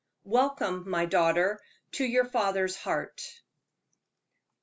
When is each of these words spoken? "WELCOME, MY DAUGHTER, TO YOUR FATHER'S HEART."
"WELCOME, 0.23 0.89
MY 0.89 1.05
DAUGHTER, 1.05 1.59
TO 1.91 2.05
YOUR 2.05 2.25
FATHER'S 2.25 2.75
HEART." 2.75 3.21